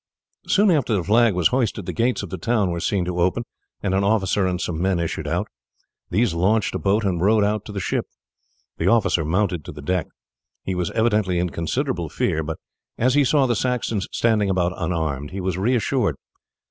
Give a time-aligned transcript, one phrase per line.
[0.47, 3.43] Soon after the flag was hoisted the gates of the town were seen to open,
[3.83, 5.47] and an officer and some men issued out.
[6.09, 8.07] These launched a boat and rowed out to the ship.
[8.79, 10.07] The officer mounted to the deck.
[10.63, 12.57] He was evidently in considerable fear, but
[12.97, 16.15] as he saw the Saxons standing about unarmed he was reassured.